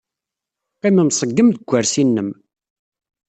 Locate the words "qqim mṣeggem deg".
0.77-1.61